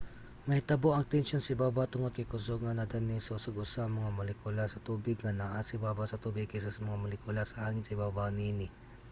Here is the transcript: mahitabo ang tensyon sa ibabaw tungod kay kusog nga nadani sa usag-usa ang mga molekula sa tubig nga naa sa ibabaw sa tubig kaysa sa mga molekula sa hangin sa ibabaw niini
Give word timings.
mahitabo 0.47 0.87
ang 0.93 1.07
tensyon 1.13 1.41
sa 1.43 1.53
ibabaw 1.55 1.85
tungod 1.89 2.11
kay 2.15 2.27
kusog 2.33 2.59
nga 2.63 2.77
nadani 2.79 3.17
sa 3.21 3.35
usag-usa 3.39 3.79
ang 3.83 3.93
mga 3.99 4.15
molekula 4.17 4.63
sa 4.67 4.83
tubig 4.87 5.15
nga 5.21 5.37
naa 5.39 5.59
sa 5.65 5.75
ibabaw 5.77 6.05
sa 6.09 6.21
tubig 6.23 6.49
kaysa 6.51 6.71
sa 6.75 6.85
mga 6.87 7.01
molekula 7.03 7.41
sa 7.45 7.59
hangin 7.63 7.85
sa 7.85 7.95
ibabaw 7.97 8.27
niini 8.35 8.67